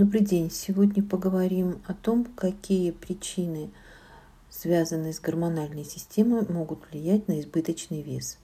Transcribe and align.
Добрый 0.00 0.22
день. 0.22 0.50
Сегодня 0.50 1.02
поговорим 1.02 1.82
о 1.86 1.92
том, 1.92 2.24
какие 2.24 2.90
причины, 2.90 3.70
связанные 4.48 5.12
с 5.12 5.20
гормональной 5.20 5.84
системой, 5.84 6.46
могут 6.48 6.90
влиять 6.90 7.28
на 7.28 7.38
избыточный 7.38 8.00
вес. 8.00 8.38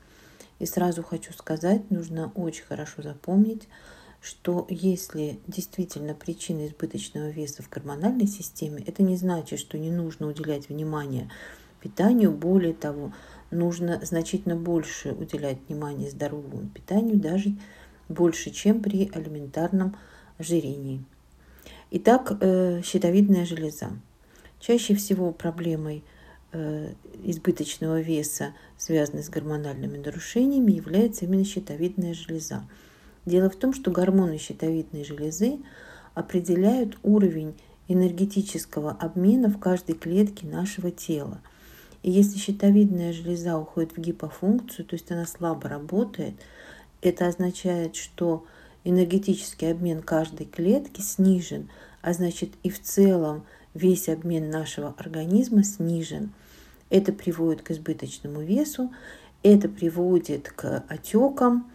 И 0.59 0.67
сразу 0.67 1.03
хочу 1.03 1.33
сказать, 1.33 1.91
нужно 1.91 2.31
очень 2.35 2.65
хорошо 2.65 3.01
запомнить, 3.01 3.69
что 4.21 4.67
если 4.69 5.41
действительно 5.47 6.13
причина 6.13 6.67
избыточного 6.67 7.31
веса 7.31 7.63
в 7.63 7.71
гормональной 7.71 8.27
системе, 8.27 8.85
это 8.87 9.03
не 9.03 9.17
значит, 9.17 9.59
что 9.59 9.79
не 9.79 9.91
нужно 9.91 10.27
уделять 10.27 10.69
внимание 10.69 11.31
питанию. 11.81 12.33
Более 12.33 12.75
того, 12.75 13.15
нужно 13.51 13.99
значительно 14.05 14.57
больше 14.57 15.13
уделять 15.13 15.57
внимание 15.69 16.11
здоровому 16.11 16.69
питанию, 16.69 17.17
даже 17.17 17.57
больше, 18.11 18.51
чем 18.51 18.83
при 18.83 19.07
элементарном 19.07 19.97
ожирении. 20.37 21.03
Итак, 21.99 22.37
э, 22.43 22.83
щитовидная 22.85 23.47
железа. 23.47 23.89
Чаще 24.61 24.95
всего 24.95 25.33
проблемой 25.33 26.05
э, 26.53 26.93
избыточного 27.25 28.03
веса, 28.03 28.53
связанной 28.77 29.23
с 29.23 29.31
гормональными 29.31 29.97
нарушениями, 29.97 30.73
является 30.73 31.25
именно 31.25 31.43
щитовидная 31.43 32.13
железа. 32.13 32.69
Дело 33.25 33.49
в 33.49 33.57
том, 33.57 33.73
что 33.73 33.91
гормоны 33.91 34.37
щитовидной 34.37 35.05
железы 35.05 35.57
определяют 36.13 36.99
уровень 37.03 37.55
энергетического 37.89 38.91
обмена 38.91 39.49
в 39.49 39.59
каждой 39.59 39.95
клетке 39.95 40.47
нашего 40.47 40.91
тела. 40.91 41.41
И 42.03 42.11
если 42.11 42.37
щитовидная 42.37 43.15
железа 43.15 43.57
уходит 43.57 43.97
в 43.97 44.01
гипофункцию, 44.03 44.85
то 44.85 44.97
есть 44.97 45.11
она 45.11 45.25
слабо 45.25 45.71
работает, 45.71 46.35
это 47.01 47.27
означает, 47.27 47.97
что 47.97 48.45
энергетический 48.87 49.73
обмен 49.73 50.01
каждой 50.01 50.47
клетки 50.47 51.01
снижен, 51.01 51.69
а 52.03 52.13
значит 52.13 52.51
и 52.63 52.71
в 52.71 52.81
целом 52.81 53.45
весь 53.75 54.09
обмен 54.09 54.49
нашего 54.49 54.95
организма 54.97 55.65
снижен. 55.65 56.33
Это 56.89 57.13
приводит 57.13 57.63
к 57.63 57.73
избыточному 57.73 58.43
весу, 58.43 58.93
это 59.43 59.69
приводит 59.69 60.51
к 60.51 60.85
отекам. 60.89 61.71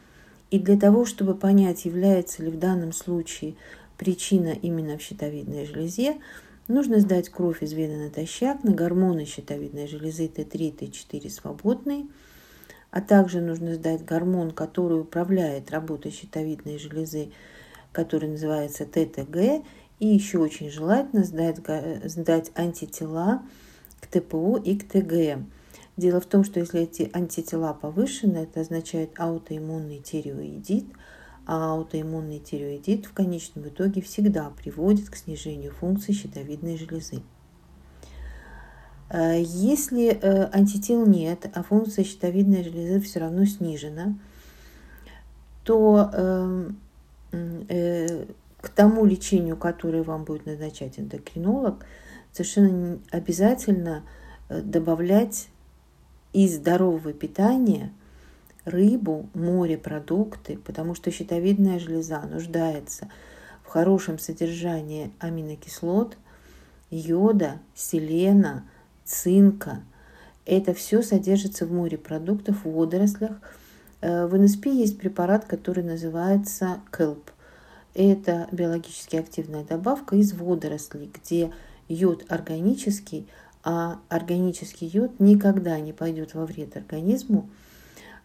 И 0.51 0.59
для 0.59 0.77
того, 0.77 1.05
чтобы 1.05 1.35
понять, 1.35 1.85
является 1.85 2.43
ли 2.43 2.49
в 2.49 2.57
данном 2.57 2.93
случае 2.93 3.55
причина 3.97 4.49
именно 4.49 4.97
в 4.97 5.01
щитовидной 5.01 5.65
железе, 5.65 6.17
нужно 6.69 6.99
сдать 6.99 7.29
кровь 7.29 7.61
из 7.61 7.73
вены 7.73 8.05
натощак 8.05 8.63
на 8.63 8.71
гормоны 8.71 9.25
щитовидной 9.25 9.87
железы 9.87 10.27
Т3, 10.27 10.77
Т4 10.77 11.29
свободные– 11.29 12.07
а 12.91 13.01
также 13.01 13.41
нужно 13.41 13.75
сдать 13.75 14.05
гормон, 14.05 14.51
который 14.51 14.99
управляет 14.99 15.71
работой 15.71 16.11
щитовидной 16.11 16.77
железы, 16.77 17.31
который 17.91 18.29
называется 18.29 18.85
ТТГ, 18.85 19.65
и 19.99 20.07
еще 20.07 20.39
очень 20.39 20.69
желательно 20.69 21.23
сдать, 21.23 21.57
сдать 22.05 22.51
антитела 22.55 23.43
к 24.01 24.07
ТПО 24.07 24.57
и 24.57 24.77
к 24.77 24.87
ТГ. 24.87 25.45
Дело 25.95 26.19
в 26.19 26.25
том, 26.25 26.43
что 26.43 26.59
если 26.59 26.81
эти 26.81 27.09
антитела 27.13 27.73
повышены, 27.73 28.39
это 28.39 28.61
означает 28.61 29.11
аутоиммунный 29.19 29.99
тиреоидит, 29.99 30.85
а 31.45 31.73
аутоиммунный 31.73 32.39
тиреоидит 32.39 33.05
в 33.05 33.13
конечном 33.13 33.67
итоге 33.67 34.01
всегда 34.01 34.49
приводит 34.49 35.09
к 35.09 35.15
снижению 35.15 35.71
функции 35.71 36.13
щитовидной 36.13 36.77
железы. 36.77 37.21
Э, 39.11 39.41
если 39.41 40.09
э, 40.09 40.49
антител 40.53 41.05
нет, 41.05 41.45
а 41.53 41.63
функция 41.63 42.05
щитовидной 42.05 42.63
железы 42.63 43.01
все 43.01 43.19
равно 43.19 43.45
снижена, 43.45 44.15
то 45.63 46.09
эм, 46.13 46.79
э, 47.31 48.25
к 48.61 48.69
тому 48.69 49.05
лечению, 49.05 49.57
которое 49.57 50.03
вам 50.03 50.23
будет 50.23 50.45
назначать 50.45 50.97
эндокринолог, 50.97 51.85
совершенно 52.31 52.99
обязательно 53.11 54.03
добавлять 54.49 55.49
из 56.31 56.55
здорового 56.55 57.11
питания 57.11 57.91
рыбу, 58.63 59.29
морепродукты, 59.33 60.57
потому 60.57 60.95
что 60.95 61.11
щитовидная 61.11 61.79
железа 61.79 62.21
нуждается 62.21 63.09
в 63.63 63.67
хорошем 63.67 64.19
содержании 64.19 65.11
аминокислот, 65.19 66.17
йода, 66.89 67.59
селена– 67.75 68.63
цинка. 69.05 69.81
Это 70.45 70.73
все 70.73 71.01
содержится 71.01 71.65
в 71.65 71.71
морепродуктах, 71.71 72.65
в 72.65 72.69
водорослях. 72.69 73.37
Э, 74.01 74.25
в 74.25 74.37
НСП 74.37 74.67
есть 74.67 74.97
препарат, 74.97 75.45
который 75.45 75.83
называется 75.83 76.81
КЭЛП. 76.91 77.31
Это 77.93 78.47
биологически 78.51 79.17
активная 79.17 79.63
добавка 79.63 80.15
из 80.15 80.33
водорослей, 80.33 81.11
где 81.13 81.51
йод 81.87 82.25
органический, 82.29 83.27
а 83.63 83.99
органический 84.09 84.87
йод 84.87 85.19
никогда 85.19 85.79
не 85.79 85.93
пойдет 85.93 86.33
во 86.33 86.45
вред 86.45 86.77
организму, 86.77 87.49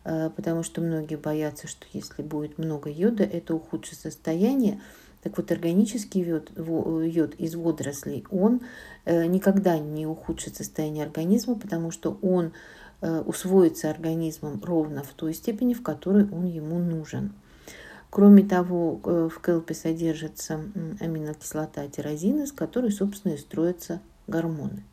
э, 0.04 0.30
потому 0.34 0.62
что 0.62 0.80
многие 0.80 1.16
боятся, 1.16 1.66
что 1.66 1.86
если 1.92 2.22
будет 2.22 2.58
много 2.58 2.88
йода, 2.88 3.24
это 3.24 3.54
ухудшит 3.54 3.98
состояние. 3.98 4.80
Так 5.26 5.38
вот, 5.38 5.50
органический 5.50 6.22
йод, 6.22 6.52
йод 6.56 7.34
из 7.34 7.56
водорослей, 7.56 8.24
он 8.30 8.60
э, 9.04 9.26
никогда 9.26 9.76
не 9.76 10.06
ухудшит 10.06 10.54
состояние 10.54 11.04
организма, 11.04 11.56
потому 11.56 11.90
что 11.90 12.16
он 12.22 12.52
э, 13.00 13.22
усвоится 13.22 13.90
организмом 13.90 14.62
ровно 14.62 15.02
в 15.02 15.12
той 15.14 15.34
степени, 15.34 15.74
в 15.74 15.82
которой 15.82 16.30
он 16.30 16.44
ему 16.44 16.78
нужен. 16.78 17.32
Кроме 18.08 18.44
того, 18.44 19.00
э, 19.02 19.28
в 19.28 19.42
келпе 19.42 19.74
содержится 19.74 20.60
аминокислота 21.00 21.88
тирозин, 21.88 22.44
из 22.44 22.52
которой, 22.52 22.92
собственно, 22.92 23.32
и 23.32 23.38
строятся 23.38 24.00
гормоны. 24.28 24.84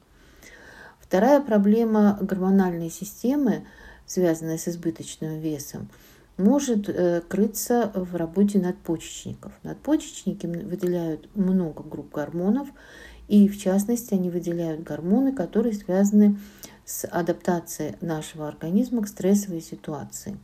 Вторая 0.99 1.41
проблема 1.41 2.17
гормональной 2.21 2.89
системы, 2.89 3.67
связанная 4.07 4.57
с 4.57 4.67
избыточным 4.67 5.39
весом– 5.39 5.89
может 6.37 6.89
э, 6.89 7.21
крыться 7.21 7.91
в 7.93 8.15
работе 8.15 8.59
надпочечников. 8.59 9.53
Надпочечники 9.63 10.47
выделяют 10.47 11.29
много 11.35 11.83
групп 11.83 12.11
гормонов, 12.11 12.67
и 13.27 13.47
в 13.47 13.59
частности 13.59 14.13
они 14.13 14.29
выделяют 14.29 14.83
гормоны, 14.83 15.31
которые 15.31 15.73
связаны 15.73 16.37
с 16.85 17.07
адаптацией 17.07 17.95
нашего 18.01 18.47
организма 18.47 19.03
к 19.03 19.07
стрессовой 19.07 19.61
ситуации. 19.61 20.37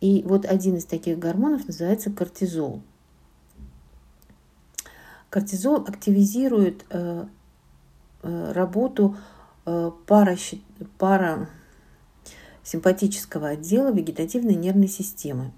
И 0.00 0.22
вот 0.26 0.44
один 0.44 0.76
из 0.76 0.84
таких 0.84 1.18
гормонов 1.18 1.66
называется 1.66 2.10
кортизол. 2.10 2.82
Кортизол 5.30 5.76
активизирует 5.76 6.84
э, 6.90 7.26
э, 8.22 8.52
работу 8.52 9.16
пара, 10.06 10.36
пара 10.98 11.48
симпатического 12.64 13.50
отдела 13.50 13.92
вегетативной 13.92 14.54
нервной 14.54 14.88
системы. 14.88 15.52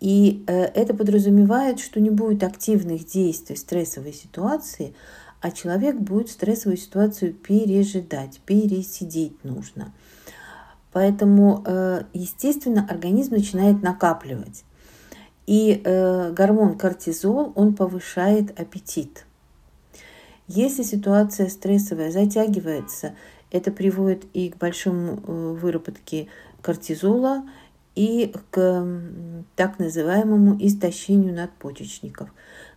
И 0.00 0.44
э, 0.46 0.64
это 0.64 0.92
подразумевает, 0.92 1.80
что 1.80 2.00
не 2.00 2.10
будет 2.10 2.42
активных 2.42 3.06
действий 3.06 3.56
в 3.56 3.58
стрессовой 3.58 4.12
ситуации, 4.12 4.94
а 5.40 5.50
человек 5.50 5.96
будет 5.96 6.28
стрессовую 6.28 6.76
ситуацию 6.76 7.32
пережидать, 7.32 8.40
пересидеть 8.44 9.42
нужно. 9.44 9.92
Поэтому, 10.92 11.62
э, 11.66 12.02
естественно, 12.12 12.86
организм 12.88 13.34
начинает 13.34 13.82
накапливать. 13.82 14.64
И 15.46 15.80
э, 15.84 16.32
гормон 16.32 16.76
кортизол, 16.76 17.52
он 17.54 17.74
повышает 17.74 18.58
аппетит. 18.58 19.24
Если 20.48 20.82
ситуация 20.82 21.48
стрессовая 21.48 22.10
затягивается 22.10 23.14
это 23.50 23.70
приводит 23.70 24.24
и 24.32 24.50
к 24.50 24.56
большому 24.56 25.22
э, 25.26 25.52
выработке 25.60 26.28
кортизола, 26.62 27.44
и 27.96 28.32
к 28.50 28.86
так 29.56 29.78
называемому 29.78 30.56
истощению 30.60 31.34
надпочечников. 31.34 32.28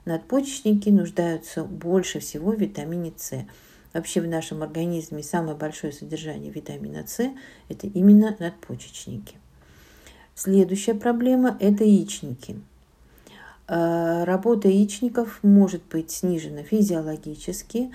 Надпочечники 0.06 0.90
нуждаются 0.90 1.66
больше 1.66 2.20
всего 2.20 2.52
в 2.52 2.59
витамине 2.59 3.11
С. 3.17 3.46
Вообще 3.93 4.22
в 4.22 4.28
нашем 4.28 4.64
организме 4.64 5.22
самое 5.22 5.58
большое 5.58 5.91
содержание 5.91 6.52
витамина 6.52 7.05
С– 7.05 7.32
это 7.70 7.88
именно 7.88 8.35
надпочечники. 8.40 9.35
Следующая 10.35 10.93
проблема– 10.93 11.58
это 11.59 11.84
яичники. 11.84 12.61
Э, 13.67 14.23
работа 14.23 14.70
яичников 14.70 15.40
может 15.43 15.82
быть 15.91 16.11
снижена 16.11 16.64
физиологически, 16.64 17.91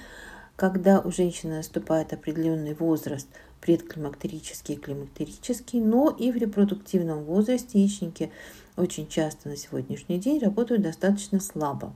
когда 0.57 1.01
у 1.01 1.11
женщины 1.11 1.57
наступает 1.57 2.13
определенный 2.13 2.75
возраст, 2.75 3.29
предклимактерический 3.61 4.75
и 4.75 4.79
климактерический, 4.79 5.81
но 5.81 6.11
и 6.11 6.31
в 6.31 6.37
репродуктивном 6.37 7.25
возрасте 7.25 7.81
яичники 7.81 8.31
очень 8.77 9.09
часто 9.09 9.49
на 9.49 9.57
сегодняшний 9.57 10.19
день 10.19 10.39
работают 10.39 10.83
достаточно 10.83 11.41
слабо. 11.41 11.95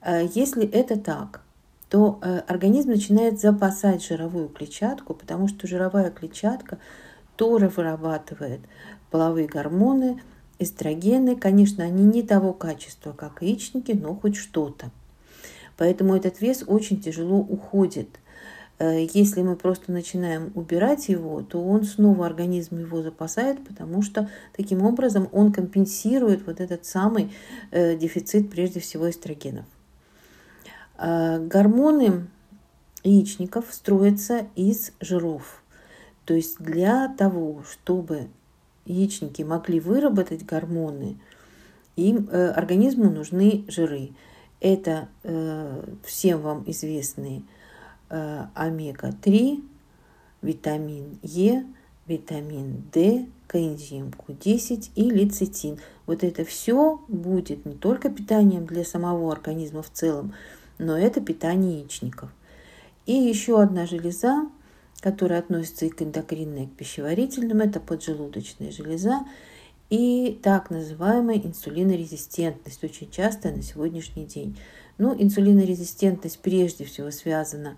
Э, 0.00 0.26
если 0.34 0.66
это 0.66 0.98
так, 0.98 1.42
то 1.90 2.18
э, 2.22 2.38
организм 2.46 2.90
начинает 2.90 3.40
запасать 3.40 4.04
жировую 4.04 4.48
клетчатку, 4.48 5.12
потому 5.12 5.48
что 5.48 5.66
жировая 5.66 6.10
клетчатка 6.10 6.78
тоже 7.36 7.68
вырабатывает 7.68 8.60
половые 9.10 9.48
гормоны, 9.48 10.22
эстрогены, 10.58 11.36
конечно, 11.36 11.84
они 11.84 12.04
не 12.04 12.22
того 12.22 12.52
качества, 12.52 13.12
как 13.12 13.42
яичники, 13.42 13.92
но 13.92 14.14
хоть 14.14 14.36
что-то. 14.36 14.90
Поэтому 15.76 16.14
этот 16.14 16.40
вес 16.40 16.64
очень 16.66 17.00
тяжело 17.00 17.38
уходит. 17.38 18.08
Э, 18.78 19.06
если 19.12 19.42
мы 19.42 19.56
просто 19.56 19.92
начинаем 19.92 20.52
убирать 20.54 21.08
его, 21.08 21.42
то 21.42 21.62
он 21.62 21.84
снова 21.84 22.26
организм 22.26 22.78
его 22.78 23.02
запасает, 23.02 23.66
потому 23.66 24.02
что 24.02 24.28
таким 24.56 24.82
образом 24.82 25.28
он 25.32 25.52
компенсирует 25.52 26.46
вот 26.46 26.60
этот 26.60 26.84
самый 26.84 27.32
э, 27.70 27.96
дефицит 27.96 28.50
прежде 28.50 28.80
всего 28.80 29.08
эстрогенов. 29.08 29.66
Э, 30.98 31.38
гормоны 31.38 32.26
яичников 33.02 33.66
строятся 33.70 34.46
из 34.56 34.92
жиров. 35.00 35.62
То 36.24 36.34
есть 36.34 36.58
для 36.60 37.08
того, 37.08 37.64
чтобы 37.70 38.28
яичники 38.84 39.42
могли 39.42 39.80
выработать 39.80 40.44
гормоны, 40.44 41.16
им 41.96 42.28
э, 42.30 42.50
организму 42.50 43.10
нужны 43.10 43.64
жиры. 43.68 44.10
Это 44.60 45.08
э, 45.22 45.84
всем 46.04 46.42
вам 46.42 46.64
известные 46.66 47.42
э, 48.10 48.44
омега-3, 48.54 49.64
витамин 50.42 51.18
Е, 51.22 51.64
витамин 52.06 52.84
D, 52.92 53.26
коэнзим 53.46 54.10
Q10 54.10 54.90
и 54.94 55.10
лецитин. 55.10 55.78
Вот 56.06 56.22
это 56.24 56.44
все 56.44 57.00
будет 57.08 57.64
не 57.64 57.74
только 57.74 58.10
питанием 58.10 58.66
для 58.66 58.84
самого 58.84 59.32
организма 59.32 59.82
в 59.82 59.90
целом, 59.90 60.34
но 60.78 60.98
это 60.98 61.20
питание 61.20 61.80
яичников. 61.80 62.30
И 63.06 63.12
еще 63.12 63.62
одна 63.62 63.86
железа, 63.86 64.48
которая 65.00 65.40
относится 65.40 65.86
и 65.86 65.88
к 65.88 66.02
эндокринной, 66.02 66.64
и 66.64 66.66
к 66.66 66.72
пищеварительным, 66.72 67.60
это 67.60 67.80
поджелудочная 67.80 68.70
железа 68.70 69.20
и 69.90 70.38
так 70.42 70.70
называемая 70.70 71.38
инсулинорезистентность, 71.38 72.82
очень 72.84 73.10
частая 73.10 73.54
на 73.54 73.62
сегодняшний 73.62 74.24
день. 74.24 74.56
Ну, 74.98 75.14
инсулинорезистентность 75.18 76.38
прежде 76.38 76.84
всего 76.84 77.10
связана 77.10 77.76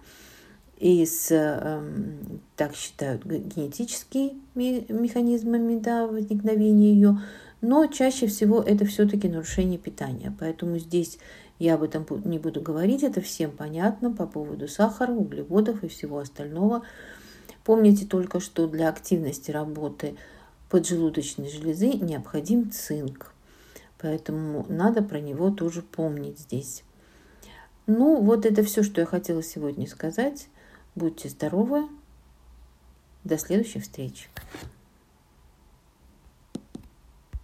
и 0.77 1.07
с, 1.07 1.31
эм, 1.31 2.41
так 2.57 2.75
считают, 2.75 3.25
генетическими 3.25 4.93
механизмами 4.93 5.79
да, 5.79 6.07
возникновения 6.07 6.93
ее, 6.93 7.19
но 7.61 7.87
чаще 7.87 8.27
всего 8.27 8.61
это 8.61 8.85
все-таки 8.85 9.29
нарушение 9.29 9.79
питания. 9.79 10.35
Поэтому 10.39 10.79
здесь 10.79 11.19
я 11.59 11.75
об 11.75 11.85
этом 11.85 12.05
не 12.25 12.39
буду 12.39 12.61
говорить, 12.61 13.05
это 13.05 13.21
всем 13.21 13.53
понятно 13.53 14.11
по 14.11 14.27
поводу 14.27 14.69
сахара, 14.69 15.13
углеводов 15.13 15.85
и 15.85 15.89
всего 15.89 16.19
остального. 16.19 16.83
Помните 17.65 18.05
только, 18.05 18.41
что 18.41 18.67
для 18.67 18.89
активности 18.89 19.53
работы 19.53 20.17
поджелудочной 20.73 21.51
железы 21.51 21.93
необходим 21.93 22.73
цинк. 22.73 23.35
Поэтому 23.99 24.65
надо 24.71 25.03
про 25.03 25.21
него 25.21 25.51
тоже 25.51 25.83
помнить 25.83 26.39
здесь. 26.39 26.83
Ну, 27.87 28.23
вот 28.23 28.47
это 28.47 28.65
все, 28.65 28.83
что 28.83 29.03
я 29.03 29.07
хотела 29.07 29.43
сегодня 29.43 29.87
сказать. 29.87 30.49
Будьте 30.95 31.29
здоровы. 31.29 31.83
До 33.23 33.37
следующих 33.37 33.83
встреч. 33.83 34.31